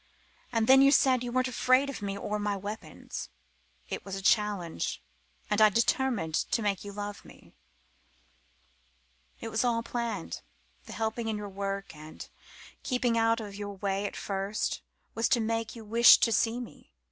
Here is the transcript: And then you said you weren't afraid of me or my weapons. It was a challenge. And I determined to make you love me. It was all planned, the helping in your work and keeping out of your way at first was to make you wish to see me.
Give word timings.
And 0.51 0.65
then 0.65 0.81
you 0.81 0.91
said 0.91 1.23
you 1.23 1.31
weren't 1.31 1.47
afraid 1.47 1.87
of 1.87 2.01
me 2.01 2.17
or 2.17 2.39
my 2.39 2.57
weapons. 2.57 3.29
It 3.87 4.03
was 4.03 4.15
a 4.15 4.21
challenge. 4.23 4.99
And 5.47 5.61
I 5.61 5.69
determined 5.69 6.33
to 6.33 6.63
make 6.63 6.83
you 6.83 6.91
love 6.91 7.23
me. 7.23 7.53
It 9.41 9.49
was 9.49 9.63
all 9.63 9.83
planned, 9.83 10.41
the 10.87 10.93
helping 10.93 11.27
in 11.27 11.37
your 11.37 11.49
work 11.49 11.95
and 11.95 12.27
keeping 12.81 13.15
out 13.15 13.39
of 13.39 13.53
your 13.53 13.73
way 13.75 14.07
at 14.07 14.15
first 14.15 14.81
was 15.13 15.29
to 15.29 15.39
make 15.39 15.75
you 15.75 15.85
wish 15.85 16.17
to 16.17 16.31
see 16.31 16.59
me. 16.59 16.93